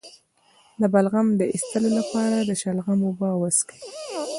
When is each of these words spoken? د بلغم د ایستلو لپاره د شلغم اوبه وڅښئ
د 0.81 0.83
بلغم 0.93 1.27
د 1.35 1.41
ایستلو 1.53 1.89
لپاره 1.99 2.37
د 2.41 2.51
شلغم 2.61 2.99
اوبه 3.07 3.29
وڅښئ 3.35 3.79